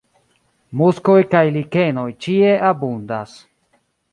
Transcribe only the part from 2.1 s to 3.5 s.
ĉie abundas.